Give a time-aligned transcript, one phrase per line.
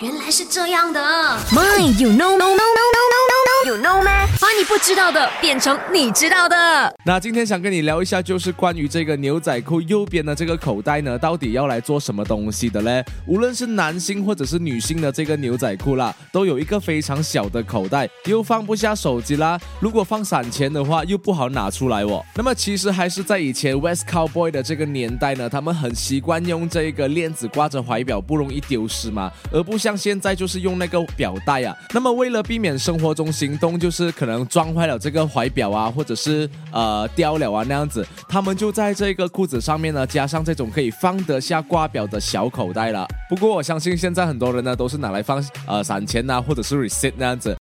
[0.00, 1.00] 原来是这样的。
[1.52, 2.75] My, you know, no, no,
[4.76, 6.94] 不知道的变成你知道的。
[7.02, 13.02] 那今天想跟你聊一下，就是关于这个牛仔裤右边的这个口袋呢，到底要来做什么东西的嘞？
[13.26, 19.58] 无论是男性或者是女性的这个牛仔裤啦，都有一个非常小的口袋，又放不下手机啦。
[19.80, 22.22] 如果放散钱的话，又不好拿出来哦。
[22.34, 31.74] 那么其实还是在以前 West Cowboy 的这个年代呢，他们很习惯用这个链子挂着怀表，不容易丢失嘛，而不像现在就是用那个表带啊。
[31.94, 43.06] 那么为了避免生活中行动就是可能装撞坏了这个怀表啊，或者是呃掉了啊那样子，他们就在这个裤子上面呢加上这种可以放得下挂表的小口袋了。
[43.28, 47.54] 不过我相信现在很多人呢都是拿来放呃散钱呐，或者是 receipt 那样子。